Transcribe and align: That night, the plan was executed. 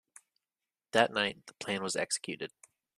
That 0.93 1.13
night, 1.13 1.45
the 1.45 1.53
plan 1.63 1.83
was 1.83 1.95
executed. 1.95 2.49